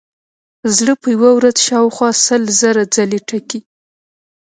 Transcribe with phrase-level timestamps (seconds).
[0.75, 3.59] زړه په یوه ورځ شاوخوا سل زره ځلې ټکي.